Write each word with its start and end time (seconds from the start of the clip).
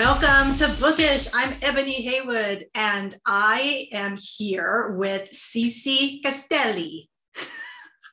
Welcome 0.00 0.54
to 0.54 0.68
Bookish. 0.80 1.28
I'm 1.34 1.54
Ebony 1.60 1.92
Haywood, 1.92 2.64
and 2.74 3.14
I 3.26 3.86
am 3.92 4.16
here 4.16 4.94
with 4.96 5.28
Cici 5.30 6.22
Castelli. 6.24 7.10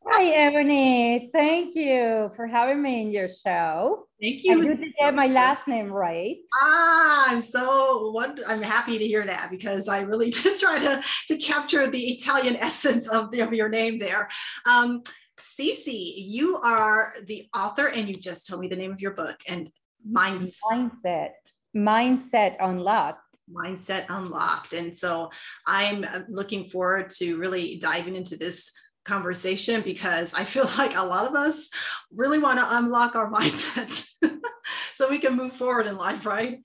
Hi, 0.05 0.25
Ebony. 0.25 1.29
Thank 1.31 1.77
you 1.77 2.29
for 2.35 2.45
having 2.45 2.81
me 2.81 3.03
in 3.03 3.11
your 3.11 3.29
show. 3.29 4.09
Thank 4.21 4.43
you. 4.43 4.61
I 4.61 4.75
did 4.75 4.93
get 4.99 5.15
my 5.15 5.27
last 5.27 5.69
name 5.69 5.89
right. 5.89 6.35
Ah, 6.61 7.27
I'm 7.29 7.41
so 7.41 8.11
wonder- 8.11 8.43
I'm 8.49 8.61
happy 8.61 8.97
to 8.97 9.07
hear 9.07 9.23
that 9.23 9.49
because 9.49 9.87
I 9.87 10.01
really 10.01 10.29
did 10.43 10.59
try 10.59 10.79
to 10.79 11.01
to 11.29 11.37
capture 11.37 11.89
the 11.89 12.03
Italian 12.11 12.55
essence 12.59 13.07
of, 13.07 13.31
the, 13.31 13.39
of 13.39 13.53
your 13.53 13.69
name 13.69 13.97
there. 13.97 14.27
Um, 14.69 15.03
Cici, 15.39 16.15
you 16.17 16.57
are 16.57 17.13
the 17.27 17.47
author, 17.55 17.87
and 17.87 18.09
you 18.09 18.17
just 18.17 18.45
told 18.45 18.59
me 18.59 18.67
the 18.67 18.75
name 18.75 18.91
of 18.91 18.99
your 18.99 19.13
book 19.13 19.37
and 19.47 19.69
mindset. 20.05 20.59
Mindset, 20.69 21.29
mindset 21.77 22.55
unlocked 22.59 23.37
mindset 23.49 24.05
unlocked 24.09 24.73
and 24.73 24.95
so 24.95 25.29
i'm 25.67 26.03
uh, 26.03 26.19
looking 26.27 26.67
forward 26.67 27.09
to 27.09 27.37
really 27.37 27.77
diving 27.77 28.15
into 28.15 28.35
this 28.35 28.73
conversation 29.07 29.81
because 29.81 30.33
I 30.33 30.43
feel 30.43 30.69
like 30.77 30.95
a 30.95 31.01
lot 31.01 31.25
of 31.25 31.35
us 31.35 31.69
really 32.13 32.37
want 32.37 32.59
to 32.59 32.77
unlock 32.77 33.15
our 33.15 33.31
mindsets 33.31 34.09
so 34.93 35.09
we 35.09 35.17
can 35.17 35.35
move 35.35 35.53
forward 35.53 35.87
in 35.87 35.97
life, 35.97 36.25
right? 36.25 36.59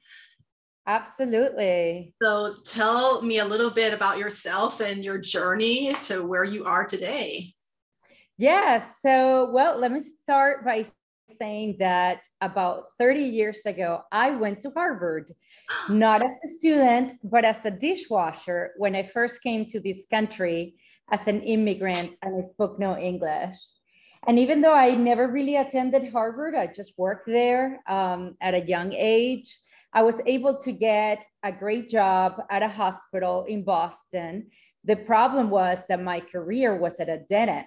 Absolutely. 0.86 2.12
So 2.20 2.56
tell 2.66 3.22
me 3.22 3.38
a 3.38 3.44
little 3.44 3.70
bit 3.70 3.94
about 3.94 4.18
yourself 4.18 4.80
and 4.80 5.04
your 5.04 5.16
journey 5.16 5.94
to 6.04 6.26
where 6.26 6.42
you 6.42 6.64
are 6.64 6.84
today. 6.84 7.54
Yes. 8.36 8.98
So, 9.00 9.48
well, 9.52 9.78
let 9.78 9.92
me 9.92 10.00
start 10.00 10.64
by 10.64 10.84
saying 11.38 11.76
that 11.78 12.26
about 12.40 12.84
30 12.98 13.20
years 13.22 13.66
ago, 13.66 14.02
I 14.10 14.30
went 14.30 14.60
to 14.60 14.70
Harvard, 14.70 15.32
not 15.88 16.22
as 16.22 16.34
a 16.44 16.48
student, 16.48 17.14
but 17.24 17.44
as 17.44 17.64
a 17.64 17.70
dishwasher 17.70 18.72
when 18.76 18.94
I 18.94 19.02
first 19.02 19.42
came 19.42 19.66
to 19.70 19.80
this 19.80 20.06
country 20.10 20.76
as 21.10 21.28
an 21.28 21.42
immigrant 21.42 22.16
and 22.22 22.42
I 22.42 22.48
spoke 22.48 22.78
no 22.78 22.96
English. 22.96 23.56
And 24.26 24.38
even 24.38 24.60
though 24.60 24.74
I 24.74 24.94
never 24.94 25.26
really 25.26 25.56
attended 25.56 26.12
Harvard, 26.12 26.54
I 26.54 26.68
just 26.68 26.96
worked 26.96 27.26
there 27.26 27.82
um, 27.88 28.36
at 28.40 28.54
a 28.54 28.60
young 28.60 28.92
age. 28.92 29.58
I 29.92 30.02
was 30.02 30.20
able 30.26 30.56
to 30.58 30.72
get 30.72 31.24
a 31.42 31.52
great 31.52 31.88
job 31.88 32.42
at 32.50 32.62
a 32.62 32.68
hospital 32.68 33.44
in 33.48 33.64
Boston. 33.64 34.46
The 34.84 34.96
problem 34.96 35.50
was 35.50 35.82
that 35.88 36.02
my 36.02 36.20
career 36.20 36.76
was 36.76 36.98
at 37.00 37.08
a 37.08 37.18
dead 37.28 37.48
end. 37.48 37.66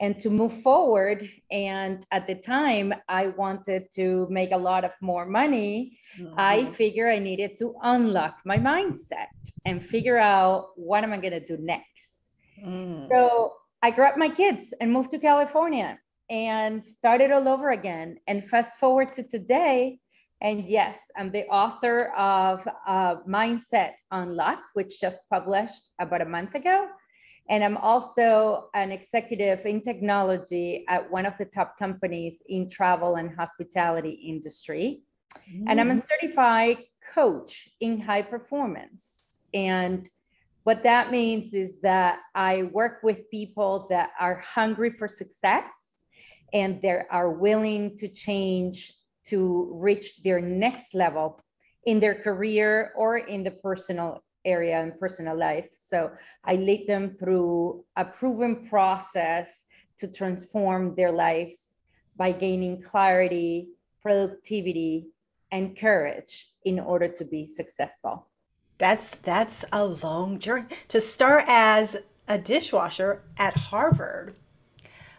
And 0.00 0.18
to 0.20 0.28
move 0.28 0.52
forward, 0.62 1.30
and 1.52 2.04
at 2.10 2.26
the 2.26 2.34
time, 2.34 2.92
I 3.08 3.28
wanted 3.28 3.84
to 3.94 4.26
make 4.28 4.50
a 4.50 4.56
lot 4.56 4.84
of 4.84 4.90
more 5.00 5.24
money. 5.24 5.98
Mm-hmm. 6.18 6.34
I 6.36 6.64
figure 6.64 7.08
I 7.08 7.20
needed 7.20 7.56
to 7.58 7.74
unlock 7.82 8.38
my 8.44 8.58
mindset 8.58 9.28
and 9.64 9.84
figure 9.84 10.18
out 10.18 10.70
what 10.74 11.04
am 11.04 11.12
I 11.12 11.18
going 11.18 11.32
to 11.32 11.44
do 11.44 11.56
next. 11.62 12.22
Mm. 12.64 13.08
So 13.08 13.54
I 13.82 13.90
grabbed 13.92 14.18
my 14.18 14.30
kids 14.30 14.74
and 14.80 14.92
moved 14.92 15.12
to 15.12 15.18
California 15.18 15.98
and 16.28 16.84
started 16.84 17.30
all 17.30 17.48
over 17.48 17.70
again. 17.70 18.16
And 18.26 18.48
fast 18.48 18.80
forward 18.80 19.12
to 19.14 19.22
today, 19.22 20.00
and 20.40 20.64
yes, 20.64 20.98
I'm 21.16 21.30
the 21.30 21.46
author 21.46 22.12
of 22.16 22.66
uh, 22.86 23.16
Mindset 23.28 23.92
Unlock, 24.10 24.60
which 24.74 25.00
just 25.00 25.22
published 25.30 25.90
about 26.00 26.20
a 26.20 26.26
month 26.26 26.54
ago. 26.54 26.88
And 27.48 27.62
I'm 27.62 27.76
also 27.76 28.70
an 28.74 28.90
executive 28.90 29.66
in 29.66 29.82
technology 29.82 30.84
at 30.88 31.10
one 31.10 31.26
of 31.26 31.36
the 31.36 31.44
top 31.44 31.78
companies 31.78 32.42
in 32.48 32.70
travel 32.70 33.16
and 33.16 33.34
hospitality 33.34 34.10
industry. 34.10 35.02
Mm. 35.50 35.64
And 35.68 35.80
I'm 35.80 35.90
a 35.90 35.94
mm. 35.94 36.06
certified 36.06 36.78
coach 37.12 37.68
in 37.80 38.00
high 38.00 38.22
performance. 38.22 39.20
And 39.52 40.08
what 40.64 40.82
that 40.84 41.10
means 41.10 41.52
is 41.52 41.80
that 41.82 42.20
I 42.34 42.62
work 42.64 43.00
with 43.02 43.30
people 43.30 43.86
that 43.90 44.10
are 44.18 44.36
hungry 44.36 44.90
for 44.90 45.06
success 45.06 45.70
and 46.54 46.80
they 46.80 47.02
are 47.10 47.30
willing 47.30 47.98
to 47.98 48.08
change 48.08 48.94
to 49.26 49.70
reach 49.74 50.22
their 50.22 50.40
next 50.40 50.94
level 50.94 51.40
in 51.84 52.00
their 52.00 52.14
career 52.14 52.92
or 52.96 53.18
in 53.18 53.42
the 53.44 53.50
personal 53.50 54.22
area 54.44 54.80
and 54.80 54.98
personal 54.98 55.36
life. 55.36 55.68
So 55.78 56.10
I 56.44 56.56
lead 56.56 56.86
them 56.86 57.16
through 57.16 57.84
a 57.96 58.04
proven 58.04 58.68
process 58.68 59.64
to 59.98 60.08
transform 60.08 60.94
their 60.94 61.12
lives 61.12 61.74
by 62.16 62.32
gaining 62.32 62.82
clarity, 62.82 63.68
productivity, 64.02 65.08
and 65.50 65.76
courage 65.76 66.50
in 66.64 66.80
order 66.80 67.08
to 67.08 67.24
be 67.24 67.46
successful. 67.46 68.26
That's 68.78 69.14
that's 69.14 69.64
a 69.72 69.84
long 69.84 70.38
journey 70.38 70.66
to 70.88 71.00
start 71.00 71.44
as 71.46 71.96
a 72.26 72.38
dishwasher 72.38 73.22
at 73.36 73.56
Harvard. 73.56 74.34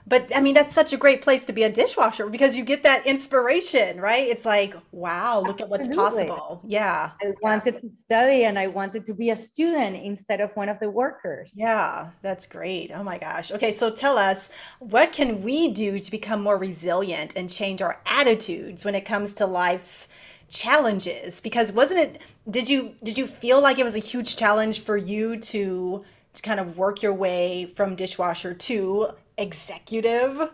But 0.07 0.31
I 0.35 0.41
mean, 0.41 0.53
that's 0.53 0.73
such 0.73 0.93
a 0.93 0.97
great 0.97 1.21
place 1.23 1.45
to 1.45 1.53
be 1.53 1.63
a 1.63 1.69
dishwasher 1.69 2.27
because 2.27 2.55
you 2.55 2.63
get 2.63 2.83
that 2.83 3.07
inspiration, 3.07 3.99
right? 3.99 4.27
It's 4.27 4.45
like, 4.45 4.75
wow, 4.91 5.39
look 5.39 5.61
Absolutely. 5.61 5.63
at 5.63 5.69
what's 5.69 5.95
possible. 5.95 6.61
Yeah. 6.66 7.11
I 7.21 7.33
wanted 7.41 7.75
yeah. 7.75 7.79
to 7.79 7.95
study 7.95 8.43
and 8.43 8.59
I 8.59 8.67
wanted 8.67 9.05
to 9.05 9.13
be 9.16 9.31
a 9.31 9.35
student 9.35 9.95
instead 9.97 10.41
of 10.41 10.55
one 10.55 10.69
of 10.69 10.79
the 10.79 10.89
workers. 10.91 11.53
Yeah, 11.55 12.11
that's 12.21 12.45
great. 12.45 12.91
Oh 12.93 13.03
my 13.03 13.17
gosh. 13.17 13.51
Okay, 13.51 13.71
so 13.71 13.89
tell 13.89 14.17
us, 14.17 14.49
what 14.79 15.11
can 15.11 15.41
we 15.41 15.71
do 15.71 15.97
to 15.97 16.11
become 16.11 16.41
more 16.41 16.57
resilient 16.57 17.33
and 17.35 17.49
change 17.49 17.81
our 17.81 17.99
attitudes 18.05 18.85
when 18.85 18.93
it 18.93 19.05
comes 19.05 19.33
to 19.35 19.47
life's 19.47 20.07
challenges 20.47 21.41
because 21.41 21.72
wasn't 21.72 21.99
it 21.99 22.22
did 22.47 22.69
you 22.69 22.93
did 23.03 23.17
you 23.17 23.25
feel 23.25 23.59
like 23.59 23.79
it 23.79 23.83
was 23.83 23.95
a 23.95 23.99
huge 23.99 24.37
challenge 24.37 24.79
for 24.79 24.95
you 24.95 25.37
to 25.37 26.05
to 26.35 26.41
kind 26.43 26.59
of 26.59 26.77
work 26.77 27.01
your 27.01 27.13
way 27.13 27.66
from 27.66 27.95
dishwasher 27.95 28.53
to 28.53 29.09
executive 29.38 30.50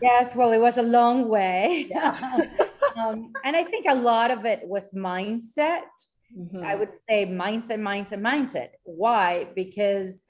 yes 0.00 0.34
well 0.34 0.52
it 0.52 0.58
was 0.58 0.78
a 0.78 0.82
long 0.82 1.28
way 1.28 1.86
yeah. 1.90 2.46
um, 2.96 3.32
and 3.44 3.56
i 3.56 3.64
think 3.64 3.86
a 3.88 3.94
lot 3.94 4.30
of 4.30 4.44
it 4.44 4.60
was 4.64 4.92
mindset 4.92 5.90
mm-hmm. 6.36 6.62
i 6.64 6.74
would 6.74 6.92
say 7.08 7.26
mindset 7.26 7.80
mindset 7.80 8.20
mindset 8.20 8.68
why 8.84 9.46
because 9.54 10.24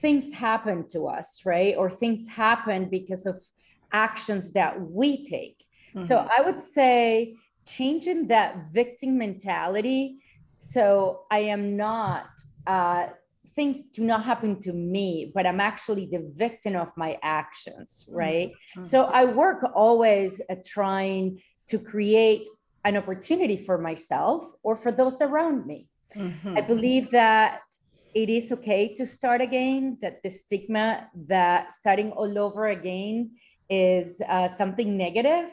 things 0.00 0.32
happen 0.32 0.86
to 0.88 1.06
us 1.06 1.42
right 1.44 1.74
or 1.76 1.90
things 1.90 2.26
happen 2.28 2.88
because 2.88 3.24
of 3.26 3.40
actions 3.92 4.50
that 4.50 4.80
we 4.80 5.24
take 5.26 5.64
mm-hmm. 5.94 6.06
so 6.06 6.26
i 6.36 6.42
would 6.42 6.62
say 6.62 7.36
changing 7.70 8.28
that 8.28 8.72
victim 8.72 9.18
mentality. 9.18 10.18
So 10.56 11.22
I 11.30 11.40
am 11.40 11.76
not, 11.76 12.26
uh, 12.66 13.06
things 13.56 13.82
do 13.92 14.04
not 14.04 14.24
happen 14.24 14.60
to 14.60 14.72
me, 14.72 15.32
but 15.34 15.46
I'm 15.46 15.60
actually 15.60 16.06
the 16.06 16.30
victim 16.34 16.76
of 16.76 16.88
my 16.96 17.18
actions, 17.22 18.04
mm-hmm. 18.04 18.16
right? 18.16 18.50
Mm-hmm. 18.50 18.84
So 18.84 19.04
I 19.04 19.24
work 19.24 19.64
always 19.74 20.40
at 20.48 20.66
trying 20.66 21.42
to 21.68 21.78
create 21.78 22.46
an 22.84 22.96
opportunity 22.96 23.56
for 23.56 23.78
myself 23.78 24.50
or 24.62 24.76
for 24.76 24.90
those 24.92 25.20
around 25.20 25.66
me. 25.66 25.88
Mm-hmm. 26.16 26.56
I 26.56 26.60
believe 26.60 27.10
that 27.10 27.60
it 28.14 28.28
is 28.28 28.50
okay 28.50 28.94
to 28.94 29.06
start 29.06 29.40
again, 29.40 29.98
that 30.02 30.22
the 30.22 30.30
stigma 30.30 31.08
that 31.28 31.72
starting 31.72 32.10
all 32.12 32.38
over 32.38 32.66
again 32.66 33.32
is 33.68 34.20
uh, 34.28 34.48
something 34.48 34.96
negative. 34.96 35.50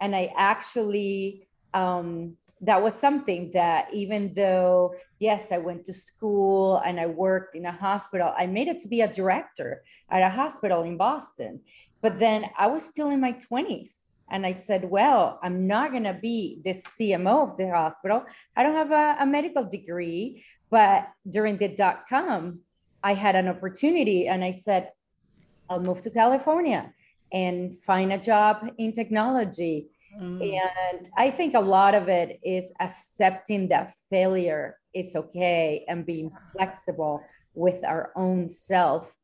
And 0.00 0.16
I 0.16 0.32
actually 0.36 1.46
um, 1.72 2.36
that 2.60 2.82
was 2.82 2.94
something 2.94 3.50
that 3.52 3.88
even 3.92 4.34
though 4.34 4.94
yes 5.18 5.50
i 5.50 5.58
went 5.58 5.84
to 5.84 5.94
school 5.94 6.78
and 6.84 7.00
i 7.00 7.06
worked 7.06 7.54
in 7.54 7.66
a 7.66 7.72
hospital 7.72 8.32
i 8.36 8.46
made 8.46 8.68
it 8.68 8.80
to 8.80 8.88
be 8.88 9.00
a 9.00 9.12
director 9.12 9.82
at 10.10 10.22
a 10.22 10.28
hospital 10.28 10.82
in 10.82 10.96
boston. 10.96 11.60
But 12.02 12.18
then 12.18 12.46
i 12.58 12.66
was 12.66 12.84
still 12.84 13.10
in 13.10 13.20
my 13.20 13.32
20s 13.32 14.04
and 14.30 14.46
i 14.46 14.52
said 14.52 14.90
well 14.90 15.38
i'm 15.42 15.66
not 15.66 15.90
going 15.90 16.04
to 16.04 16.14
be 16.14 16.60
the 16.64 16.70
cmo 16.70 17.50
of 17.50 17.56
the 17.56 17.68
hospital. 17.70 18.24
I 18.56 18.62
don't 18.62 18.74
have 18.74 18.92
a, 18.92 19.16
a 19.20 19.26
medical 19.26 19.64
degree. 19.64 20.44
But 20.70 21.08
during 21.28 21.56
the 21.56 21.68
dot 21.68 22.04
com 22.08 22.60
i 23.02 23.14
had 23.14 23.34
an 23.34 23.48
opportunity 23.48 24.28
and 24.28 24.44
i 24.44 24.52
said 24.52 24.92
i'll 25.68 25.80
move 25.80 26.00
to 26.02 26.10
california 26.10 26.92
and 27.32 27.76
find 27.76 28.12
a 28.12 28.18
job 28.18 28.70
in 28.78 28.92
technology 28.92 29.88
Mm. 30.18 30.60
And 30.62 31.08
I 31.16 31.30
think 31.30 31.54
a 31.54 31.60
lot 31.60 31.94
of 31.94 32.08
it 32.08 32.40
is 32.42 32.72
accepting 32.80 33.68
that 33.68 33.94
failure 34.08 34.76
is 34.94 35.14
okay 35.14 35.84
and 35.88 36.04
being 36.04 36.30
flexible 36.52 37.22
with 37.54 37.84
our 37.84 38.12
own 38.16 38.48
self. 38.48 39.14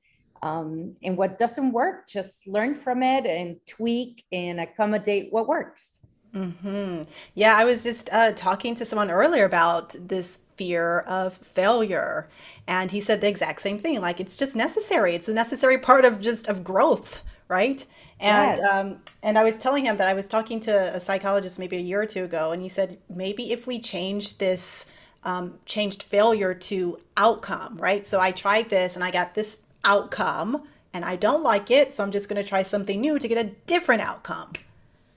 Um, 0.43 0.97
and 1.03 1.17
what 1.17 1.39
doesn't 1.39 1.73
work, 1.73 2.09
just 2.09 2.47
learn 2.47 2.75
from 2.75 3.03
it 3.03 3.27
and 3.27 3.57
tweak 3.67 4.25
and 4.31 4.61
accommodate 4.61 5.33
what 5.33 5.49
works. 5.49 6.01
Mm-hmm. 6.35 7.03
Yeah, 7.35 7.57
I 7.57 7.65
was 7.65 7.83
just 7.83 8.11
uh, 8.13 8.33
talking 8.33 8.75
to 8.77 8.85
someone 8.85 9.11
earlier 9.11 9.45
about 9.45 9.97
this 9.99 10.41
fear 10.57 11.01
of 11.01 11.39
failure, 11.39 12.29
and 12.67 12.91
he 12.91 13.01
said 13.01 13.21
the 13.21 13.29
exact 13.29 13.63
same 13.63 13.79
thing. 13.79 14.01
Like 14.01 14.21
it's 14.21 14.37
just 14.37 14.55
necessary. 14.55 15.15
It's 15.15 15.29
a 15.29 15.35
necessary 15.35 15.79
part 15.79 16.05
of 16.05 16.21
just 16.21 16.47
of 16.47 16.63
growth, 16.63 17.23
right? 17.49 17.87
And 18.19 18.59
yes. 18.59 18.73
um, 18.73 19.01
and 19.23 19.39
I 19.39 19.45
was 19.45 19.59
telling 19.59 19.85
him 19.85 19.99
that 19.99 20.09
I 20.09 20.15
was 20.15 20.29
talking 20.29 20.59
to 20.61 20.95
a 20.95 21.01
psychologist 21.01 21.59
maybe 21.59 21.77
a 21.77 21.81
year 21.81 22.01
or 22.01 22.07
two 22.07 22.25
ago, 22.25 22.53
and 22.53 22.63
he 22.63 22.69
said 22.69 22.99
maybe 23.09 23.53
if 23.53 23.67
we 23.67 23.79
change 23.79 24.39
this, 24.39 24.87
um, 25.23 25.59
changed 25.67 26.03
failure 26.03 26.55
to 26.55 26.99
outcome, 27.17 27.77
right? 27.77 28.07
So 28.07 28.19
I 28.19 28.33
tried 28.33 28.71
this 28.71 28.95
and 28.95 29.05
I 29.05 29.11
got 29.11 29.35
this 29.35 29.59
outcome, 29.85 30.67
and 30.95 31.05
I 31.05 31.17
don't 31.17 31.43
like 31.43 31.71
it, 31.71 31.93
so 31.93 32.03
I'm 32.03 32.11
just 32.11 32.29
going 32.29 32.43
to 32.43 32.49
try 32.49 32.63
something 32.63 33.01
new 33.01 33.19
to 33.19 33.29
get 33.29 33.39
a 33.39 33.51
different 33.67 34.01
outcome. 34.01 34.53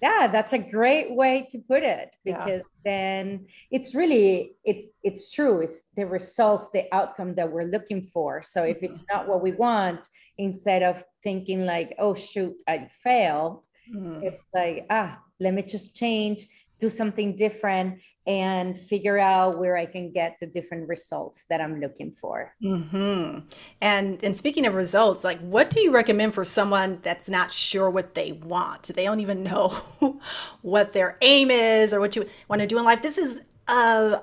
Yeah, 0.01 0.27
that's 0.31 0.53
a 0.53 0.57
great 0.57 1.11
way 1.11 1.47
to 1.51 1.57
put 1.57 1.83
it 1.83 2.11
because 2.23 2.61
yeah. 2.61 2.81
then 2.85 3.47
it's 3.69 3.93
really 3.93 4.53
it 4.63 4.93
it's 5.03 5.29
true. 5.29 5.61
It's 5.61 5.83
the 5.95 6.05
results, 6.05 6.69
the 6.73 6.93
outcome 6.93 7.35
that 7.35 7.51
we're 7.51 7.65
looking 7.65 8.01
for. 8.01 8.41
So 8.43 8.63
if 8.63 8.81
it's 8.81 9.03
not 9.11 9.27
what 9.27 9.41
we 9.41 9.51
want, 9.51 10.07
instead 10.39 10.81
of 10.81 11.03
thinking 11.21 11.65
like, 11.65 11.93
oh 11.99 12.15
shoot, 12.15 12.55
I 12.67 12.89
failed, 13.03 13.61
mm. 13.93 14.23
it's 14.23 14.43
like, 14.53 14.87
ah, 14.89 15.19
let 15.39 15.53
me 15.53 15.61
just 15.61 15.95
change, 15.95 16.47
do 16.79 16.89
something 16.89 17.35
different 17.35 17.99
and 18.25 18.77
figure 18.77 19.17
out 19.17 19.57
where 19.57 19.75
I 19.75 19.85
can 19.85 20.11
get 20.11 20.37
the 20.39 20.47
different 20.47 20.87
results 20.87 21.45
that 21.49 21.59
I'm 21.59 21.81
looking 21.81 22.11
for. 22.11 22.53
Mm-hmm. 22.63 23.39
And 23.81 24.23
and 24.23 24.37
speaking 24.37 24.65
of 24.65 24.75
results, 24.75 25.23
like 25.23 25.39
what 25.41 25.69
do 25.69 25.81
you 25.81 25.91
recommend 25.91 26.33
for 26.33 26.45
someone 26.45 26.99
that's 27.01 27.27
not 27.27 27.51
sure 27.51 27.89
what 27.89 28.15
they 28.15 28.31
want? 28.31 28.83
They 28.83 29.03
don't 29.03 29.19
even 29.19 29.43
know 29.49 30.19
what 30.61 30.93
their 30.93 31.17
aim 31.21 31.51
is 31.51 31.93
or 31.93 31.99
what 31.99 32.15
you 32.15 32.27
want 32.47 32.61
to 32.61 32.67
do 32.67 32.77
in 32.77 32.85
life. 32.85 33.01
This 33.01 33.17
is 33.17 33.41
uh 33.67 34.19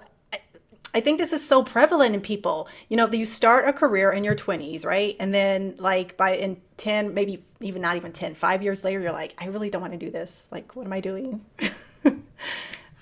I 0.96 1.00
think 1.02 1.18
this 1.18 1.34
is 1.34 1.46
so 1.46 1.62
prevalent 1.62 2.14
in 2.14 2.22
people. 2.22 2.68
You 2.88 2.96
know, 2.96 3.06
you 3.06 3.26
start 3.26 3.68
a 3.68 3.72
career 3.74 4.12
in 4.12 4.24
your 4.24 4.34
20s, 4.34 4.86
right? 4.86 5.14
And 5.20 5.34
then 5.34 5.74
like 5.76 6.16
by 6.16 6.36
in 6.36 6.56
10, 6.78 7.12
maybe 7.12 7.44
even 7.60 7.82
not 7.82 7.96
even 7.96 8.12
10, 8.12 8.34
5 8.34 8.62
years 8.62 8.82
later 8.82 9.00
you're 9.00 9.12
like, 9.12 9.34
I 9.36 9.48
really 9.48 9.68
don't 9.68 9.82
want 9.82 9.92
to 9.92 9.98
do 9.98 10.10
this. 10.10 10.48
Like 10.50 10.74
what 10.74 10.86
am 10.86 10.94
I 10.94 11.00
doing? 11.00 11.44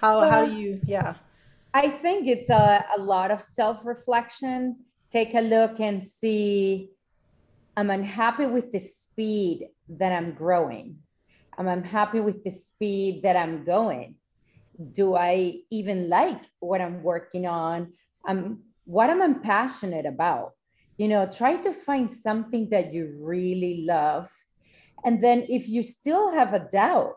how 0.00 0.18
well, 0.18 0.28
how 0.28 0.44
do 0.44 0.56
you 0.56 0.80
yeah. 0.84 1.14
I 1.72 1.88
think 1.88 2.26
it's 2.26 2.50
a, 2.50 2.84
a 2.98 3.00
lot 3.00 3.30
of 3.30 3.40
self-reflection. 3.40 4.76
Take 5.12 5.34
a 5.34 5.40
look 5.40 5.78
and 5.78 6.02
see 6.02 6.90
I'm 7.76 7.90
unhappy 7.90 8.46
with 8.46 8.72
the 8.72 8.80
speed 8.80 9.68
that 9.88 10.10
I'm 10.10 10.32
growing. 10.32 10.96
I'm 11.56 11.68
unhappy 11.68 12.18
with 12.18 12.42
the 12.42 12.50
speed 12.50 13.22
that 13.22 13.36
I'm 13.36 13.64
going 13.64 14.16
do 14.92 15.14
I 15.14 15.60
even 15.70 16.08
like 16.08 16.42
what 16.60 16.80
I'm 16.80 17.02
working 17.02 17.46
on? 17.46 17.92
Um, 18.26 18.62
what 18.84 19.10
am 19.10 19.22
I 19.22 19.32
passionate 19.34 20.06
about? 20.06 20.52
You 20.96 21.08
know, 21.08 21.26
try 21.26 21.56
to 21.56 21.72
find 21.72 22.10
something 22.10 22.70
that 22.70 22.92
you 22.92 23.16
really 23.20 23.84
love. 23.86 24.28
And 25.04 25.22
then 25.22 25.46
if 25.48 25.68
you 25.68 25.82
still 25.82 26.32
have 26.32 26.54
a 26.54 26.66
doubt, 26.70 27.16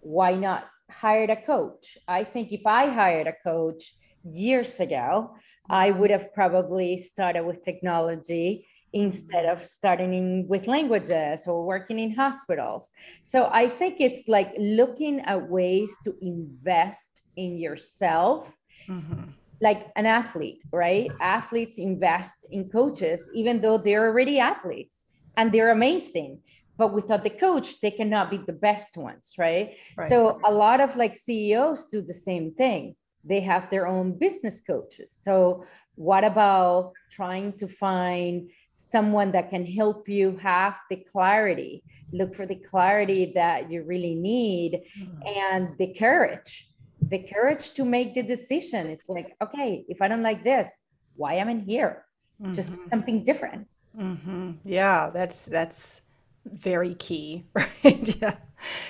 why 0.00 0.34
not 0.34 0.66
hire 0.90 1.24
a 1.24 1.36
coach? 1.36 1.98
I 2.06 2.24
think 2.24 2.52
if 2.52 2.66
I 2.66 2.90
hired 2.90 3.26
a 3.26 3.34
coach 3.42 3.94
years 4.22 4.78
ago, 4.80 5.34
I 5.68 5.90
would 5.90 6.10
have 6.10 6.32
probably 6.32 6.96
started 6.98 7.44
with 7.44 7.64
technology 7.64 8.68
instead 8.96 9.44
of 9.44 9.62
starting 9.62 10.48
with 10.48 10.66
languages 10.66 11.46
or 11.46 11.66
working 11.66 11.98
in 11.98 12.10
hospitals. 12.14 12.90
So 13.22 13.48
I 13.52 13.68
think 13.68 13.96
it's 14.00 14.22
like 14.26 14.50
looking 14.58 15.20
at 15.20 15.50
ways 15.50 15.94
to 16.04 16.14
invest 16.22 17.10
in 17.36 17.58
yourself. 17.58 18.50
Mm-hmm. 18.88 19.30
Like 19.60 19.82
an 19.96 20.04
athlete, 20.04 20.62
right? 20.70 21.10
Athletes 21.18 21.78
invest 21.78 22.44
in 22.50 22.68
coaches, 22.68 23.30
even 23.34 23.60
though 23.62 23.78
they're 23.78 24.06
already 24.08 24.38
athletes 24.38 25.06
and 25.36 25.52
they're 25.52 25.70
amazing 25.70 26.40
but 26.78 26.92
without 26.92 27.24
the 27.24 27.36
coach 27.46 27.80
they 27.80 27.90
cannot 27.90 28.30
be 28.30 28.36
the 28.36 28.58
best 28.68 28.98
ones 28.98 29.32
right? 29.38 29.68
right? 29.96 30.10
so 30.10 30.38
a 30.44 30.52
lot 30.52 30.78
of 30.78 30.94
like 30.94 31.16
ceos 31.16 31.86
do 31.86 32.02
the 32.02 32.20
same 32.28 32.52
thing 32.52 32.94
they 33.24 33.40
have 33.40 33.70
their 33.70 33.86
own 33.86 34.12
business 34.24 34.60
coaches 34.60 35.10
so 35.26 35.64
what 35.96 36.24
about 36.24 36.92
trying 37.10 37.52
to 37.54 37.66
find 37.66 38.50
someone 38.78 39.32
that 39.32 39.48
can 39.48 39.64
help 39.64 40.06
you 40.06 40.36
have 40.42 40.78
the 40.90 40.96
clarity 40.96 41.82
look 42.12 42.34
for 42.34 42.44
the 42.44 42.54
clarity 42.54 43.32
that 43.34 43.70
you 43.70 43.82
really 43.82 44.14
need 44.14 44.82
mm. 45.00 45.38
and 45.38 45.76
the 45.78 45.94
courage 45.94 46.68
the 47.08 47.18
courage 47.18 47.72
to 47.74 47.84
make 47.84 48.14
the 48.14 48.22
decision. 48.22 48.86
It's 48.88 49.08
like 49.08 49.34
okay 49.42 49.84
if 49.88 50.02
i 50.02 50.08
don't 50.08 50.22
like 50.22 50.44
this 50.44 50.78
why 51.16 51.34
am 51.34 51.48
i 51.48 51.54
here? 51.54 52.04
Mm-hmm. 52.42 52.52
just 52.52 52.88
something 52.88 53.24
different. 53.24 53.66
Mm-hmm. 53.98 54.52
yeah 54.64 55.08
that's 55.08 55.46
that's 55.46 56.02
very 56.44 56.94
key 56.94 57.46
right? 57.54 58.20
Yeah 58.20 58.36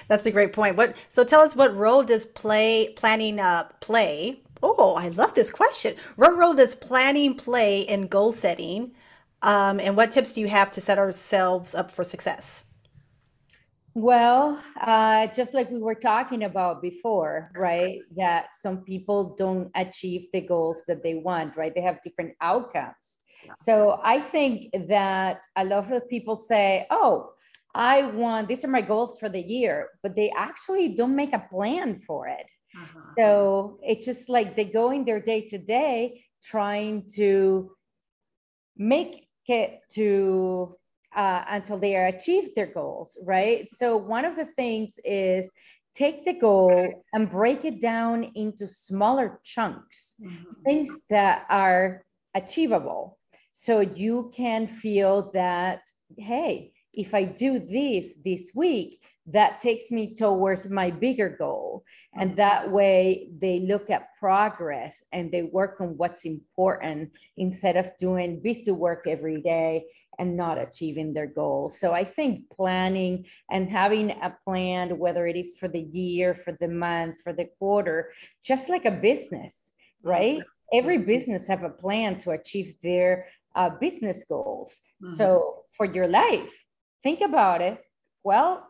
that's 0.08 0.26
a 0.26 0.32
great 0.32 0.52
point. 0.52 0.76
What 0.76 0.96
so 1.08 1.22
tell 1.22 1.40
us 1.40 1.54
what 1.54 1.76
role 1.76 2.02
does 2.02 2.26
play 2.26 2.92
planning 2.96 3.38
uh 3.38 3.68
play? 3.80 4.42
Oh 4.64 4.96
i 4.96 5.08
love 5.08 5.34
this 5.34 5.52
question. 5.52 5.94
What 6.16 6.36
role 6.36 6.54
does 6.54 6.74
planning 6.74 7.34
play 7.36 7.82
in 7.82 8.08
goal 8.08 8.32
setting 8.32 8.92
um, 9.46 9.78
and 9.80 9.96
what 9.96 10.10
tips 10.10 10.32
do 10.32 10.40
you 10.40 10.48
have 10.48 10.70
to 10.72 10.80
set 10.80 10.98
ourselves 10.98 11.74
up 11.74 11.90
for 11.90 12.04
success? 12.04 12.64
Well, 13.94 14.62
uh, 14.82 15.28
just 15.28 15.54
like 15.54 15.70
we 15.70 15.80
were 15.80 15.94
talking 15.94 16.44
about 16.44 16.82
before, 16.82 17.50
right? 17.56 18.00
That 18.16 18.48
some 18.54 18.78
people 18.78 19.34
don't 19.38 19.70
achieve 19.74 20.26
the 20.34 20.42
goals 20.42 20.82
that 20.88 21.02
they 21.02 21.14
want, 21.14 21.56
right? 21.56 21.74
They 21.74 21.80
have 21.80 22.02
different 22.02 22.34
outcomes. 22.42 23.20
So 23.56 24.00
I 24.02 24.20
think 24.20 24.72
that 24.88 25.46
a 25.56 25.64
lot 25.64 25.92
of 25.92 26.08
people 26.08 26.36
say, 26.36 26.86
oh, 26.90 27.30
I 27.74 28.02
want, 28.02 28.48
these 28.48 28.64
are 28.64 28.68
my 28.68 28.80
goals 28.80 29.18
for 29.18 29.28
the 29.28 29.40
year, 29.40 29.90
but 30.02 30.16
they 30.16 30.32
actually 30.36 30.94
don't 30.94 31.14
make 31.14 31.32
a 31.32 31.46
plan 31.50 32.00
for 32.00 32.26
it. 32.26 32.50
Uh-huh. 32.76 33.00
So 33.16 33.78
it's 33.82 34.04
just 34.04 34.28
like 34.28 34.56
they 34.56 34.64
go 34.64 34.90
in 34.90 35.04
their 35.04 35.20
day 35.20 35.48
to 35.48 35.58
day 35.58 36.24
trying 36.42 37.08
to 37.14 37.70
make 38.76 39.25
get 39.46 39.82
to 39.94 40.76
uh, 41.14 41.44
until 41.48 41.78
they 41.78 41.96
are 41.96 42.06
achieved 42.06 42.50
their 42.54 42.66
goals, 42.66 43.16
right? 43.22 43.68
So 43.70 43.96
one 43.96 44.24
of 44.24 44.36
the 44.36 44.44
things 44.44 44.98
is 45.04 45.50
take 45.94 46.26
the 46.26 46.34
goal 46.34 47.04
and 47.14 47.30
break 47.30 47.64
it 47.64 47.80
down 47.80 48.24
into 48.34 48.66
smaller 48.66 49.40
chunks, 49.42 50.14
mm-hmm. 50.20 50.62
things 50.64 50.90
that 51.08 51.46
are 51.48 52.04
achievable. 52.34 53.18
So 53.52 53.80
you 53.80 54.30
can 54.36 54.66
feel 54.66 55.30
that, 55.32 55.80
hey, 56.18 56.72
if 56.92 57.14
I 57.14 57.24
do 57.24 57.58
this 57.58 58.12
this 58.22 58.52
week, 58.54 59.00
that 59.28 59.60
takes 59.60 59.90
me 59.90 60.14
towards 60.14 60.68
my 60.68 60.90
bigger 60.90 61.28
goal. 61.28 61.84
And 62.14 62.30
mm-hmm. 62.30 62.36
that 62.36 62.70
way 62.70 63.28
they 63.38 63.60
look 63.60 63.90
at 63.90 64.08
progress 64.18 65.02
and 65.12 65.30
they 65.32 65.42
work 65.42 65.80
on 65.80 65.96
what's 65.96 66.24
important 66.24 67.10
instead 67.36 67.76
of 67.76 67.96
doing 67.98 68.40
busy 68.40 68.70
work 68.70 69.06
every 69.06 69.40
day 69.42 69.86
and 70.18 70.36
not 70.36 70.58
achieving 70.58 71.12
their 71.12 71.26
goals. 71.26 71.78
So 71.78 71.92
I 71.92 72.04
think 72.04 72.48
planning 72.50 73.26
and 73.50 73.68
having 73.68 74.12
a 74.12 74.34
plan, 74.44 74.98
whether 74.98 75.26
it 75.26 75.36
is 75.36 75.56
for 75.58 75.68
the 75.68 75.80
year, 75.80 76.34
for 76.34 76.56
the 76.58 76.68
month, 76.68 77.16
for 77.22 77.32
the 77.32 77.48
quarter, 77.58 78.12
just 78.42 78.68
like 78.68 78.84
a 78.86 78.90
business, 78.90 79.72
right? 80.02 80.40
Every 80.72 80.96
mm-hmm. 80.96 81.06
business 81.06 81.46
have 81.48 81.64
a 81.64 81.70
plan 81.70 82.18
to 82.20 82.30
achieve 82.30 82.76
their 82.82 83.26
uh, 83.54 83.70
business 83.70 84.24
goals. 84.26 84.80
Mm-hmm. 85.02 85.16
So 85.16 85.64
for 85.72 85.84
your 85.84 86.08
life, 86.08 86.54
think 87.02 87.20
about 87.20 87.60
it. 87.60 87.82
Well, 88.24 88.66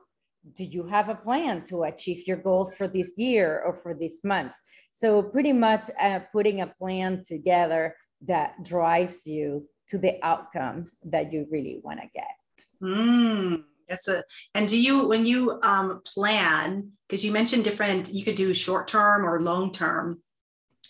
do 0.55 0.65
you 0.65 0.87
have 0.87 1.09
a 1.09 1.15
plan 1.15 1.65
to 1.67 1.85
achieve 1.85 2.27
your 2.27 2.37
goals 2.37 2.75
for 2.75 2.89
this 2.89 3.13
year 3.17 3.63
or 3.65 3.75
for 3.75 3.95
this 3.95 4.23
month? 4.25 4.53
So, 4.93 5.23
pretty 5.23 5.53
much 5.53 5.91
uh, 6.01 6.21
putting 6.33 6.61
a 6.61 6.67
plan 6.67 7.25
together 7.27 7.97
that 8.27 8.65
drives 8.65 9.27
you 9.27 9.69
to 9.91 9.99
the 9.99 10.19
outcomes 10.25 10.99
that 11.05 11.33
you 11.33 11.47
really 11.51 11.81
want 11.83 12.01
to 12.01 12.07
get. 12.15 12.25
Mm, 12.83 13.65
that's 13.89 14.09
a, 14.09 14.23
and 14.55 14.67
do 14.67 14.81
you, 14.81 15.07
when 15.09 15.27
you 15.27 15.61
um, 15.63 16.01
plan, 16.07 16.93
because 17.09 17.25
you 17.25 17.31
mentioned 17.31 17.65
different, 17.65 18.11
you 18.13 18.25
could 18.25 18.35
do 18.35 18.55
short 18.55 18.89
term 18.89 19.25
or 19.25 19.43
long 19.43 19.71
term. 19.71 20.23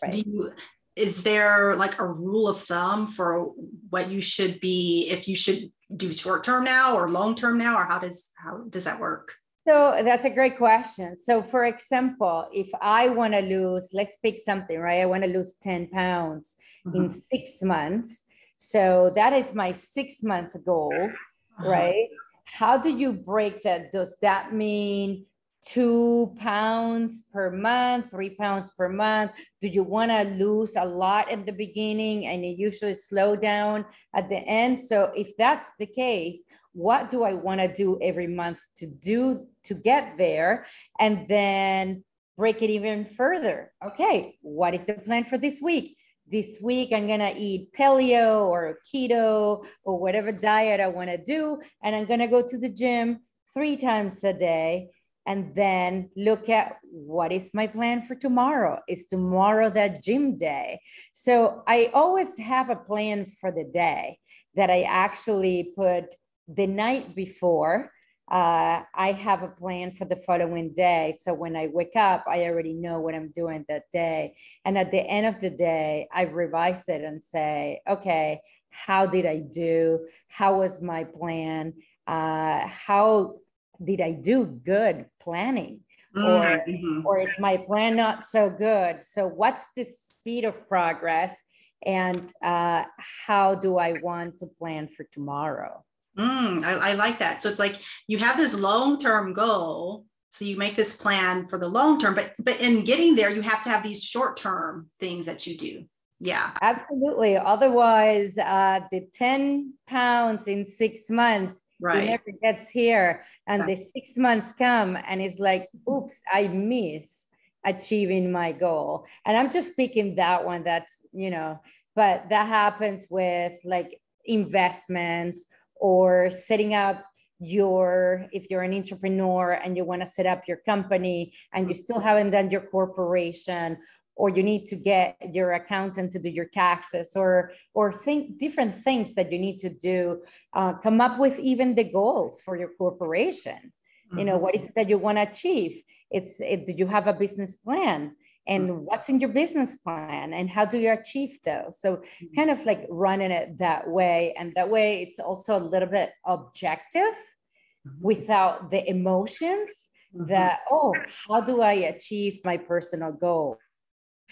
Right. 0.02 0.12
Do 0.12 0.18
you, 0.18 0.52
is 0.94 1.22
there 1.22 1.76
like 1.76 1.98
a 1.98 2.06
rule 2.06 2.48
of 2.48 2.60
thumb 2.60 3.06
for 3.06 3.52
what 3.90 4.10
you 4.10 4.20
should 4.20 4.60
be 4.60 5.08
if 5.10 5.28
you 5.28 5.36
should 5.36 5.70
do 5.94 6.10
short 6.10 6.42
term 6.42 6.64
now 6.64 6.96
or 6.96 7.10
long 7.10 7.34
term 7.34 7.58
now 7.58 7.76
or 7.76 7.84
how 7.84 7.98
does 7.98 8.32
how 8.34 8.64
does 8.70 8.84
that 8.84 8.98
work 8.98 9.34
so 9.66 10.00
that's 10.04 10.24
a 10.24 10.30
great 10.30 10.58
question. 10.58 11.16
So, 11.16 11.42
for 11.42 11.64
example, 11.64 12.46
if 12.52 12.68
I 12.80 13.08
want 13.08 13.34
to 13.34 13.40
lose, 13.40 13.90
let's 13.92 14.16
pick 14.22 14.38
something, 14.38 14.78
right? 14.78 15.00
I 15.00 15.06
want 15.06 15.24
to 15.24 15.28
lose 15.28 15.54
10 15.62 15.88
pounds 15.88 16.54
mm-hmm. 16.86 16.96
in 16.96 17.10
six 17.10 17.62
months. 17.62 18.22
So, 18.56 19.12
that 19.16 19.32
is 19.32 19.54
my 19.54 19.72
six 19.72 20.22
month 20.22 20.52
goal, 20.64 20.94
uh-huh. 20.94 21.68
right? 21.68 22.08
How 22.44 22.78
do 22.78 22.90
you 22.90 23.12
break 23.12 23.64
that? 23.64 23.90
Does 23.90 24.16
that 24.22 24.54
mean 24.54 25.26
two 25.66 26.32
pounds 26.38 27.24
per 27.32 27.50
month, 27.50 28.10
three 28.10 28.30
pounds 28.30 28.70
per 28.70 28.88
month? 28.88 29.32
Do 29.60 29.66
you 29.66 29.82
want 29.82 30.12
to 30.12 30.22
lose 30.22 30.76
a 30.76 30.84
lot 30.84 31.28
at 31.32 31.44
the 31.44 31.52
beginning 31.52 32.26
and 32.26 32.44
you 32.44 32.54
usually 32.56 32.94
slow 32.94 33.34
down 33.34 33.84
at 34.14 34.28
the 34.28 34.38
end? 34.38 34.80
So, 34.80 35.10
if 35.16 35.36
that's 35.36 35.72
the 35.80 35.86
case, 35.86 36.44
what 36.76 37.08
do 37.08 37.24
I 37.24 37.32
want 37.32 37.60
to 37.62 37.72
do 37.72 37.98
every 38.02 38.26
month 38.26 38.58
to 38.76 38.86
do 38.86 39.46
to 39.64 39.74
get 39.74 40.18
there? 40.18 40.66
And 41.00 41.26
then 41.26 42.04
break 42.36 42.60
it 42.60 42.68
even 42.68 43.06
further. 43.06 43.72
Okay, 43.82 44.36
what 44.42 44.74
is 44.74 44.84
the 44.84 44.92
plan 44.94 45.24
for 45.24 45.38
this 45.38 45.62
week? 45.62 45.96
This 46.30 46.58
week, 46.60 46.92
I'm 46.92 47.06
gonna 47.06 47.32
eat 47.34 47.70
paleo 47.72 48.46
or 48.46 48.78
keto 48.92 49.64
or 49.84 49.98
whatever 49.98 50.32
diet 50.32 50.80
I 50.80 50.88
wanna 50.88 51.16
do. 51.16 51.60
And 51.82 51.96
I'm 51.96 52.04
gonna 52.04 52.28
go 52.28 52.46
to 52.46 52.58
the 52.58 52.68
gym 52.68 53.20
three 53.54 53.76
times 53.76 54.22
a 54.22 54.34
day 54.34 54.90
and 55.26 55.54
then 55.54 56.10
look 56.14 56.50
at 56.50 56.76
what 56.92 57.32
is 57.32 57.50
my 57.54 57.66
plan 57.66 58.02
for 58.02 58.14
tomorrow 58.14 58.80
is 58.86 59.06
tomorrow 59.06 59.68
that 59.70 60.02
gym 60.02 60.38
day 60.38 60.78
so 61.12 61.64
i 61.66 61.90
always 61.92 62.38
have 62.38 62.70
a 62.70 62.76
plan 62.76 63.26
for 63.40 63.50
the 63.50 63.64
day 63.64 64.18
that 64.54 64.70
i 64.70 64.82
actually 64.82 65.72
put 65.74 66.04
the 66.48 66.66
night 66.66 67.14
before 67.14 67.90
uh, 68.30 68.82
i 68.94 69.12
have 69.12 69.42
a 69.42 69.48
plan 69.48 69.92
for 69.92 70.04
the 70.04 70.16
following 70.16 70.72
day 70.74 71.14
so 71.20 71.32
when 71.32 71.56
i 71.56 71.66
wake 71.66 71.96
up 71.96 72.24
i 72.28 72.44
already 72.44 72.72
know 72.72 73.00
what 73.00 73.14
i'm 73.14 73.30
doing 73.30 73.64
that 73.68 73.84
day 73.92 74.34
and 74.64 74.76
at 74.76 74.90
the 74.90 75.00
end 75.00 75.26
of 75.26 75.40
the 75.40 75.50
day 75.50 76.08
i 76.12 76.22
revise 76.22 76.88
it 76.88 77.02
and 77.02 77.22
say 77.22 77.80
okay 77.88 78.40
how 78.70 79.06
did 79.06 79.26
i 79.26 79.38
do 79.38 80.00
how 80.28 80.58
was 80.58 80.82
my 80.82 81.04
plan 81.04 81.72
uh, 82.06 82.66
how 82.68 83.36
did 83.82 84.00
I 84.00 84.12
do 84.12 84.44
good 84.46 85.06
planning? 85.20 85.80
Or, 86.14 86.64
mm-hmm. 86.66 87.04
or 87.04 87.20
is 87.20 87.34
my 87.38 87.58
plan 87.58 87.94
not 87.94 88.26
so 88.26 88.48
good? 88.48 89.04
So, 89.04 89.26
what's 89.26 89.66
the 89.76 89.84
speed 89.84 90.44
of 90.44 90.66
progress? 90.66 91.36
And 91.84 92.32
uh, 92.42 92.84
how 93.26 93.54
do 93.54 93.76
I 93.76 94.00
want 94.00 94.38
to 94.38 94.46
plan 94.46 94.88
for 94.88 95.04
tomorrow? 95.12 95.84
Mm, 96.16 96.64
I, 96.64 96.90
I 96.90 96.94
like 96.94 97.18
that. 97.18 97.40
So, 97.40 97.48
it's 97.48 97.58
like 97.58 97.76
you 98.06 98.18
have 98.18 98.36
this 98.36 98.58
long 98.58 98.98
term 98.98 99.32
goal. 99.32 100.04
So 100.30 100.44
you 100.44 100.58
make 100.58 100.76
this 100.76 100.94
plan 100.94 101.48
for 101.48 101.58
the 101.58 101.68
long 101.68 101.98
term, 101.98 102.14
but 102.14 102.34
but 102.38 102.60
in 102.60 102.84
getting 102.84 103.16
there, 103.16 103.30
you 103.30 103.40
have 103.40 103.62
to 103.62 103.70
have 103.70 103.82
these 103.82 104.02
short 104.02 104.36
term 104.36 104.90
things 105.00 105.26
that 105.26 105.46
you 105.46 105.56
do. 105.56 105.84
Yeah, 106.20 106.50
absolutely. 106.60 107.36
Otherwise, 107.36 108.36
uh, 108.36 108.80
the 108.92 109.08
ten 109.14 109.74
pounds 109.86 110.46
in 110.46 110.66
six 110.66 111.08
months 111.08 111.62
right. 111.80 112.00
he 112.00 112.06
never 112.06 112.30
gets 112.42 112.70
here 112.70 113.24
and 113.46 113.62
the 113.62 113.76
six 113.76 114.16
months 114.16 114.52
come 114.52 114.96
and 115.08 115.20
it's 115.20 115.38
like 115.38 115.68
oops 115.90 116.20
i 116.32 116.46
miss 116.48 117.26
achieving 117.64 118.30
my 118.30 118.52
goal 118.52 119.06
and 119.24 119.36
i'm 119.36 119.50
just 119.50 119.72
speaking 119.72 120.16
that 120.16 120.44
one 120.44 120.62
that's 120.62 121.04
you 121.12 121.30
know 121.30 121.60
but 121.94 122.28
that 122.28 122.46
happens 122.46 123.06
with 123.10 123.52
like 123.64 124.00
investments 124.24 125.46
or 125.80 126.30
setting 126.30 126.74
up 126.74 127.04
your 127.38 128.26
if 128.32 128.48
you're 128.50 128.62
an 128.62 128.72
entrepreneur 128.72 129.52
and 129.52 129.76
you 129.76 129.84
want 129.84 130.00
to 130.00 130.06
set 130.06 130.26
up 130.26 130.42
your 130.48 130.56
company 130.58 131.34
and 131.52 131.68
you 131.68 131.74
still 131.74 132.00
haven't 132.00 132.30
done 132.30 132.50
your 132.50 132.62
corporation 132.62 133.76
or 134.16 134.30
you 134.30 134.42
need 134.42 134.66
to 134.66 134.76
get 134.76 135.16
your 135.32 135.52
accountant 135.52 136.10
to 136.10 136.18
do 136.18 136.30
your 136.30 136.46
taxes 136.46 137.12
or 137.14 137.52
or 137.74 137.92
think 137.92 138.38
different 138.38 138.82
things 138.82 139.14
that 139.14 139.30
you 139.30 139.38
need 139.38 139.58
to 139.58 139.68
do 139.68 140.22
uh, 140.54 140.72
come 140.74 141.00
up 141.00 141.18
with 141.18 141.38
even 141.38 141.74
the 141.74 141.84
goals 141.84 142.40
for 142.40 142.56
your 142.56 142.70
corporation. 142.78 143.60
Mm-hmm. 143.66 144.18
you 144.18 144.24
know 144.24 144.38
what 144.38 144.54
is 144.54 144.64
it 144.64 144.74
that 144.74 144.88
you 144.88 144.98
want 144.98 145.18
to 145.18 145.22
achieve? 145.22 145.82
It's 146.10 146.40
it, 146.40 146.66
do 146.66 146.72
you 146.72 146.86
have 146.86 147.06
a 147.06 147.12
business 147.12 147.56
plan 147.56 148.16
and 148.46 148.86
what's 148.86 149.08
in 149.08 149.20
your 149.20 149.30
business 149.30 149.76
plan 149.78 150.32
and 150.32 150.48
how 150.48 150.64
do 150.64 150.78
you 150.78 150.92
achieve 150.92 151.38
those 151.44 151.78
so 151.80 151.96
mm-hmm. 151.96 152.26
kind 152.34 152.50
of 152.50 152.64
like 152.64 152.86
running 152.88 153.30
it 153.30 153.58
that 153.58 153.88
way 153.88 154.34
and 154.38 154.52
that 154.54 154.70
way 154.70 155.02
it's 155.02 155.18
also 155.18 155.58
a 155.58 155.62
little 155.62 155.88
bit 155.88 156.12
objective 156.24 157.02
mm-hmm. 157.02 158.00
without 158.00 158.70
the 158.70 158.88
emotions 158.88 159.88
mm-hmm. 160.14 160.28
that 160.30 160.60
oh 160.70 160.94
how 161.28 161.40
do 161.40 161.60
i 161.60 161.72
achieve 161.72 162.40
my 162.44 162.56
personal 162.56 163.12
goal 163.12 163.58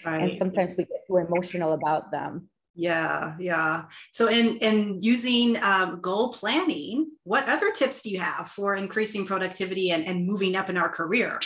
right. 0.05 0.23
and 0.29 0.37
sometimes 0.37 0.71
we 0.77 0.85
get 0.85 1.05
too 1.07 1.17
emotional 1.17 1.73
about 1.73 2.11
them 2.11 2.49
yeah 2.75 3.35
yeah 3.39 3.85
so 4.11 4.27
in 4.27 4.57
in 4.57 5.01
using 5.01 5.55
um, 5.63 6.01
goal 6.01 6.33
planning 6.33 7.09
what 7.23 7.47
other 7.47 7.71
tips 7.71 8.01
do 8.01 8.09
you 8.09 8.19
have 8.19 8.49
for 8.49 8.75
increasing 8.75 9.25
productivity 9.25 9.91
and, 9.91 10.05
and 10.05 10.27
moving 10.27 10.57
up 10.57 10.69
in 10.69 10.75
our 10.75 10.89
career 10.89 11.39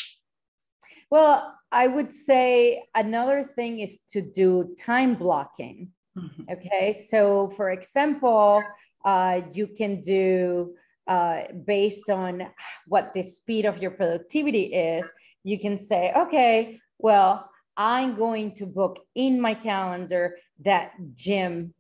well 1.12 1.59
i 1.72 1.88
would 1.88 2.14
say 2.14 2.84
another 2.96 3.50
thing 3.56 3.80
is 3.80 4.00
to 4.10 4.22
do 4.22 4.76
time 4.78 5.16
blocking 5.16 5.90
mm-hmm. 6.18 6.44
okay 6.52 7.06
so 7.10 7.50
for 7.50 7.70
example 7.70 8.62
uh, 9.06 9.40
you 9.54 9.66
can 9.66 10.02
do 10.02 10.76
uh, 11.08 11.44
based 11.66 12.10
on 12.10 12.46
what 12.86 13.14
the 13.14 13.24
speed 13.24 13.66
of 13.66 13.82
your 13.82 13.92
productivity 13.92 14.66
is 14.66 15.10
you 15.44 15.58
can 15.60 15.78
say 15.78 16.14
okay 16.16 16.80
well 16.98 17.50
I'm 17.80 18.16
going 18.16 18.56
to 18.56 18.66
book 18.66 19.00
in 19.16 19.40
my 19.40 19.54
calendar 19.54 20.36
that 20.66 20.92
gym 21.16 21.74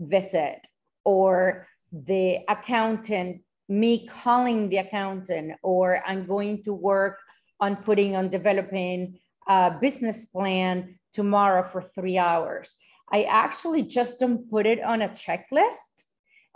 visit 0.00 0.66
or 1.04 1.68
the 1.92 2.38
accountant, 2.48 3.42
me 3.68 4.08
calling 4.08 4.68
the 4.68 4.78
accountant, 4.78 5.52
or 5.62 6.02
I'm 6.04 6.26
going 6.26 6.64
to 6.64 6.74
work 6.74 7.18
on 7.64 7.76
putting 7.88 8.10
on 8.18 8.28
developing 8.38 8.98
a 9.48 9.58
business 9.86 10.18
plan 10.34 10.74
tomorrow 11.18 11.62
for 11.72 11.80
three 11.96 12.18
hours. 12.18 12.66
I 13.18 13.20
actually 13.44 13.82
just 13.98 14.12
don't 14.20 14.42
put 14.54 14.64
it 14.72 14.80
on 14.82 14.98
a 15.02 15.10
checklist, 15.24 15.94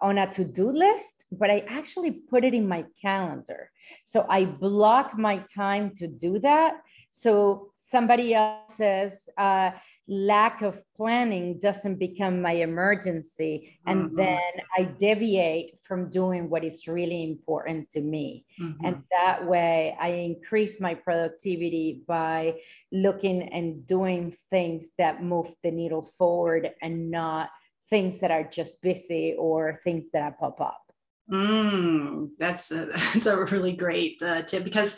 on 0.01 0.19
a 0.19 0.27
to 0.37 0.45
do 0.45 0.67
list, 0.85 1.17
but 1.41 1.49
I 1.57 1.59
actually 1.79 2.13
put 2.31 2.45
it 2.49 2.55
in 2.55 2.67
my 2.75 2.83
calendar. 3.07 3.71
So 4.05 4.27
I 4.39 4.41
block 4.45 5.07
my 5.29 5.37
time 5.63 5.87
to 6.01 6.07
do 6.27 6.33
that. 6.51 6.73
So 7.11 7.71
somebody 7.75 8.35
else's 8.35 9.29
uh, 9.47 9.71
lack 10.09 10.63
of 10.63 10.81
planning 10.97 11.59
doesn't 11.59 11.97
become 11.97 12.41
my 12.41 12.53
emergency 12.53 13.79
and 13.87 14.07
mm-hmm. 14.07 14.17
then 14.17 14.53
i 14.77 14.83
deviate 14.83 15.79
from 15.87 16.09
doing 16.09 16.49
what 16.49 16.65
is 16.65 16.89
really 16.89 17.23
important 17.25 17.91
to 17.91 18.01
me 18.01 18.47
mm-hmm. 18.59 18.85
and 18.87 19.03
that 19.11 19.47
way 19.47 19.95
i 20.01 20.09
increase 20.09 20.81
my 20.81 20.95
productivity 20.95 22.03
by 22.09 22.55
looking 22.91 23.43
and 23.51 23.87
doing 23.87 24.35
things 24.49 24.91
that 24.97 25.23
move 25.23 25.55
the 25.63 25.71
needle 25.71 26.11
forward 26.17 26.71
and 26.81 27.11
not 27.11 27.51
things 27.91 28.21
that 28.21 28.31
are 28.31 28.45
just 28.45 28.81
busy 28.81 29.35
or 29.39 29.79
things 29.85 30.11
that 30.13 30.39
pop 30.39 30.59
up 30.61 30.83
Mm, 31.31 32.31
that's 32.39 32.71
a, 32.71 32.87
that's 33.15 33.27
a 33.27 33.45
really 33.45 33.77
great 33.77 34.19
uh, 34.23 34.43
tip 34.43 34.65
because 34.65 34.97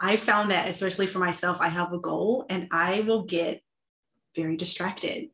I 0.00 0.16
found 0.16 0.50
that, 0.50 0.68
especially 0.68 1.06
for 1.06 1.18
myself, 1.18 1.58
I 1.60 1.68
have 1.68 1.92
a 1.92 1.98
goal 1.98 2.46
and 2.48 2.68
I 2.70 3.00
will 3.00 3.24
get 3.24 3.62
very 4.38 4.56
distracted 4.56 5.28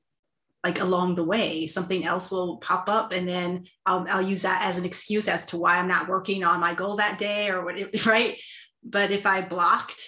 like 0.65 0.81
along 0.81 1.15
the 1.15 1.25
way 1.25 1.67
something 1.67 2.05
else 2.05 2.31
will 2.31 2.57
pop 2.57 2.89
up 2.89 3.13
and 3.13 3.29
then 3.29 3.67
I'll, 3.85 4.07
I'll 4.09 4.23
use 4.23 4.43
that 4.43 4.65
as 4.65 4.79
an 4.79 4.85
excuse 4.85 5.29
as 5.29 5.47
to 5.47 5.57
why 5.57 5.79
i'm 5.79 5.89
not 5.89 6.09
working 6.09 6.43
on 6.45 6.61
my 6.61 6.75
goal 6.75 6.97
that 6.97 7.19
day 7.19 7.51
or 7.51 7.65
what 7.65 7.79
right 8.07 8.35
but 8.83 9.11
if 9.11 9.27
i 9.27 9.41
blocked 9.41 10.01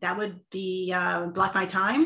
that 0.00 0.18
would 0.18 0.40
be 0.50 0.92
uh, 0.94 1.26
block 1.26 1.54
my 1.54 1.66
time 1.66 2.04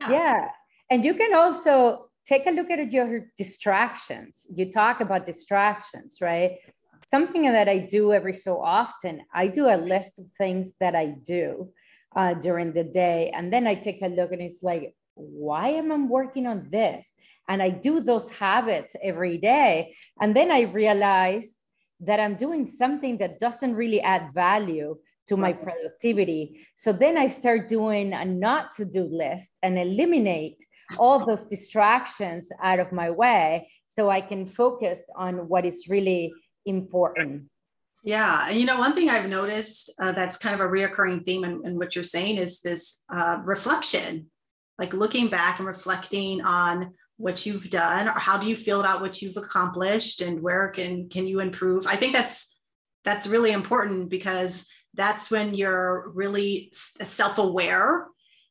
yeah. 0.00 0.10
yeah 0.10 0.48
and 0.90 1.04
you 1.04 1.14
can 1.14 1.34
also 1.34 2.10
take 2.26 2.46
a 2.46 2.50
look 2.50 2.70
at 2.70 2.92
your 2.92 3.26
distractions 3.36 4.46
you 4.54 4.70
talk 4.70 5.00
about 5.00 5.24
distractions 5.24 6.18
right 6.20 6.58
something 7.08 7.42
that 7.42 7.68
I 7.68 7.78
do 7.78 8.12
every 8.12 8.34
so 8.34 8.60
often. 8.60 9.22
I 9.32 9.48
do 9.48 9.68
a 9.68 9.76
list 9.76 10.18
of 10.18 10.26
things 10.38 10.74
that 10.80 10.94
I 10.94 11.14
do 11.24 11.70
uh, 12.14 12.34
during 12.34 12.72
the 12.72 12.84
day. 12.84 13.30
And 13.34 13.52
then 13.52 13.66
I 13.66 13.74
take 13.74 14.02
a 14.02 14.08
look 14.08 14.32
and 14.32 14.42
it's 14.42 14.62
like, 14.62 14.94
why 15.16 15.68
am 15.70 15.90
I 15.90 15.96
working 15.96 16.46
on 16.46 16.68
this? 16.70 17.12
And 17.48 17.62
I 17.62 17.70
do 17.70 18.00
those 18.00 18.28
habits 18.30 18.94
every 19.02 19.38
day. 19.38 19.94
And 20.20 20.36
then 20.36 20.50
I 20.50 20.62
realize 20.62 21.56
that 22.00 22.20
I'm 22.20 22.36
doing 22.36 22.66
something 22.66 23.18
that 23.18 23.40
doesn't 23.40 23.74
really 23.74 24.00
add 24.00 24.32
value 24.34 24.96
to 25.28 25.36
my 25.36 25.52
productivity. 25.52 26.66
So 26.74 26.92
then 26.92 27.16
I 27.16 27.26
start 27.26 27.68
doing 27.68 28.12
a 28.12 28.24
not 28.24 28.74
to 28.76 28.84
do 28.84 29.08
list 29.10 29.58
and 29.62 29.78
eliminate 29.78 30.64
all 30.98 31.24
those 31.26 31.44
distractions 31.44 32.48
out 32.62 32.78
of 32.78 32.92
my 32.92 33.10
way 33.10 33.68
so 33.86 34.08
I 34.08 34.20
can 34.20 34.46
focus 34.46 35.02
on 35.16 35.48
what 35.48 35.64
is 35.64 35.86
really 35.88 36.32
important. 36.64 37.44
Yeah. 38.04 38.48
And 38.48 38.58
you 38.58 38.66
know, 38.66 38.78
one 38.78 38.94
thing 38.94 39.08
I've 39.08 39.28
noticed 39.28 39.92
uh, 40.00 40.12
that's 40.12 40.36
kind 40.36 40.54
of 40.54 40.60
a 40.60 40.70
reoccurring 40.70 41.24
theme 41.24 41.44
in, 41.44 41.62
in 41.64 41.76
what 41.76 41.96
you're 41.96 42.04
saying 42.04 42.36
is 42.36 42.60
this 42.60 43.02
uh, 43.12 43.38
reflection, 43.44 44.30
like 44.78 44.92
looking 44.94 45.28
back 45.28 45.58
and 45.58 45.66
reflecting 45.66 46.42
on 46.42 46.92
what 47.16 47.46
you've 47.46 47.70
done 47.70 48.08
or 48.08 48.12
how 48.12 48.36
do 48.36 48.46
you 48.46 48.54
feel 48.54 48.80
about 48.80 49.00
what 49.00 49.22
you've 49.22 49.36
accomplished 49.36 50.20
and 50.20 50.42
where 50.42 50.68
can 50.68 51.08
can 51.08 51.26
you 51.26 51.40
improve? 51.40 51.86
I 51.86 51.96
think 51.96 52.12
that's 52.12 52.54
that's 53.04 53.26
really 53.26 53.52
important 53.52 54.10
because 54.10 54.66
that's 54.94 55.30
when 55.30 55.54
you're 55.54 56.10
really 56.14 56.70
self-aware 56.72 58.06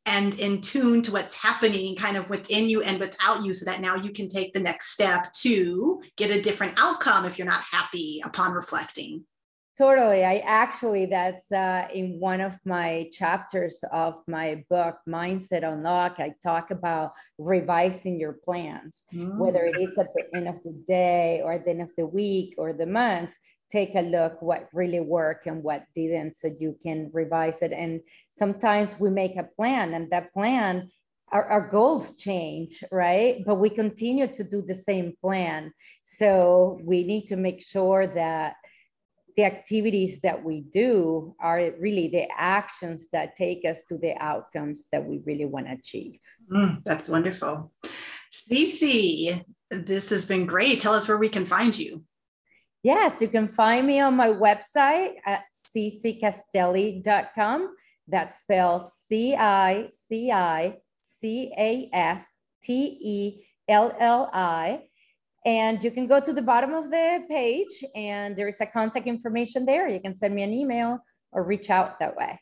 and 0.05 0.39
in 0.39 0.61
tune 0.61 1.01
to 1.01 1.11
what's 1.11 1.41
happening 1.41 1.95
kind 1.95 2.15
of 2.15 2.29
within 2.29 2.69
you 2.69 2.81
and 2.81 2.99
without 2.99 3.43
you 3.43 3.53
so 3.53 3.69
that 3.69 3.81
now 3.81 3.95
you 3.95 4.11
can 4.11 4.27
take 4.27 4.53
the 4.53 4.59
next 4.59 4.91
step 4.91 5.31
to 5.33 6.01
get 6.15 6.29
a 6.29 6.41
different 6.41 6.73
outcome 6.77 7.25
if 7.25 7.37
you're 7.37 7.47
not 7.47 7.63
happy 7.71 8.21
upon 8.23 8.53
reflecting 8.53 9.25
Totally. 9.77 10.23
I 10.23 10.37
actually, 10.45 11.05
that's 11.07 11.51
uh, 11.51 11.89
in 11.93 12.17
one 12.17 12.39
of 12.39 12.53
my 12.63 13.09
chapters 13.11 13.83
of 13.91 14.23
my 14.25 14.63
book, 14.69 14.99
Mindset 15.05 15.69
Unlock. 15.69 16.15
I 16.17 16.33
talk 16.41 16.71
about 16.71 17.11
revising 17.37 18.17
your 18.17 18.31
plans, 18.31 19.03
mm. 19.13 19.35
whether 19.37 19.65
it 19.65 19.75
is 19.77 19.97
at 19.97 20.13
the 20.15 20.23
end 20.33 20.47
of 20.47 20.63
the 20.63 20.71
day 20.87 21.41
or 21.43 21.51
at 21.51 21.65
the 21.65 21.71
end 21.71 21.81
of 21.81 21.91
the 21.97 22.05
week 22.05 22.55
or 22.57 22.71
the 22.71 22.85
month. 22.85 23.35
Take 23.69 23.95
a 23.95 24.01
look 24.01 24.41
what 24.41 24.69
really 24.71 25.01
worked 25.01 25.45
and 25.45 25.61
what 25.61 25.83
didn't, 25.93 26.37
so 26.37 26.55
you 26.57 26.77
can 26.81 27.09
revise 27.11 27.61
it. 27.61 27.73
And 27.73 27.99
sometimes 28.37 28.97
we 28.97 29.09
make 29.09 29.35
a 29.35 29.49
plan, 29.57 29.93
and 29.93 30.09
that 30.11 30.31
plan, 30.31 30.89
our, 31.33 31.43
our 31.49 31.67
goals 31.69 32.15
change, 32.15 32.81
right? 32.93 33.43
But 33.45 33.55
we 33.55 33.69
continue 33.69 34.27
to 34.27 34.43
do 34.45 34.61
the 34.61 34.75
same 34.75 35.15
plan. 35.19 35.73
So 36.03 36.79
we 36.81 37.03
need 37.03 37.25
to 37.27 37.35
make 37.35 37.61
sure 37.61 38.07
that 38.07 38.55
the 39.35 39.43
activities 39.43 40.21
that 40.21 40.43
we 40.43 40.61
do 40.61 41.35
are 41.39 41.71
really 41.79 42.07
the 42.07 42.27
actions 42.37 43.07
that 43.11 43.35
take 43.35 43.65
us 43.65 43.81
to 43.89 43.97
the 43.97 44.13
outcomes 44.17 44.85
that 44.91 45.05
we 45.05 45.19
really 45.25 45.45
want 45.45 45.67
to 45.67 45.73
achieve. 45.73 46.19
Mm, 46.51 46.83
that's 46.85 47.09
wonderful. 47.09 47.71
Cici, 48.31 49.43
this 49.69 50.09
has 50.09 50.25
been 50.25 50.45
great. 50.45 50.79
Tell 50.79 50.93
us 50.93 51.07
where 51.07 51.17
we 51.17 51.29
can 51.29 51.45
find 51.45 51.77
you. 51.77 52.03
Yes, 52.83 53.21
you 53.21 53.27
can 53.27 53.47
find 53.47 53.87
me 53.87 53.99
on 53.99 54.15
my 54.15 54.27
website 54.27 55.15
at 55.25 55.43
cicicastelli.com. 55.75 57.75
That's 58.07 58.39
spelled 58.39 58.83
C 59.07 59.35
I 59.35 59.89
C 60.07 60.31
I 60.31 60.77
C 61.01 61.51
A 61.57 61.89
S 61.91 62.37
T 62.63 62.97
E 63.01 63.45
L 63.67 63.95
L 63.99 64.29
I. 64.31 64.83
And 65.45 65.83
you 65.83 65.91
can 65.91 66.07
go 66.07 66.19
to 66.19 66.33
the 66.33 66.41
bottom 66.41 66.73
of 66.73 66.89
the 66.89 67.23
page 67.29 67.83
and 67.95 68.35
there 68.35 68.47
is 68.47 68.59
a 68.61 68.65
contact 68.65 69.05
information 69.05 69.65
there. 69.65 69.87
You 69.87 69.99
can 69.99 70.17
send 70.17 70.33
me 70.33 70.41
an 70.41 70.51
email 70.51 70.99
or 71.31 71.43
reach 71.43 71.69
out 71.69 71.99
that 71.99 72.15
way. 72.15 72.39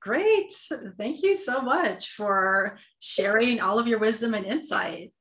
Great. 0.00 0.52
Thank 0.98 1.22
you 1.22 1.36
so 1.36 1.60
much 1.60 2.12
for 2.12 2.78
sharing 3.00 3.62
all 3.62 3.78
of 3.78 3.86
your 3.86 3.98
wisdom 3.98 4.34
and 4.34 4.44
insight. 4.44 5.12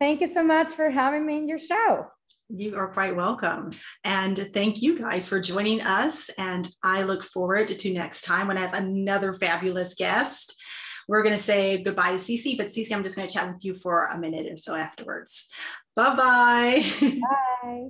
Thank 0.00 0.20
you 0.20 0.26
so 0.26 0.42
much 0.42 0.72
for 0.72 0.90
having 0.90 1.24
me 1.24 1.38
in 1.38 1.48
your 1.48 1.58
show. 1.58 2.06
You 2.48 2.76
are 2.76 2.88
quite 2.88 3.14
welcome. 3.14 3.70
And 4.04 4.36
thank 4.36 4.82
you 4.82 4.98
guys 4.98 5.28
for 5.28 5.40
joining 5.40 5.82
us. 5.82 6.28
And 6.36 6.68
I 6.82 7.04
look 7.04 7.22
forward 7.22 7.68
to 7.68 7.94
next 7.94 8.22
time 8.22 8.48
when 8.48 8.58
I 8.58 8.62
have 8.62 8.74
another 8.74 9.32
fabulous 9.32 9.94
guest. 9.94 10.60
We're 11.08 11.22
going 11.22 11.34
to 11.34 11.42
say 11.42 11.82
goodbye 11.82 12.10
to 12.10 12.16
Cici, 12.16 12.56
but 12.56 12.66
Cici, 12.66 12.92
I'm 12.92 13.02
just 13.02 13.16
going 13.16 13.28
to 13.28 13.34
chat 13.34 13.52
with 13.52 13.64
you 13.64 13.74
for 13.74 14.06
a 14.06 14.18
minute 14.18 14.46
or 14.50 14.56
so 14.56 14.74
afterwards. 14.74 15.48
Bye-bye. 15.96 16.84
Bye. 17.20 17.88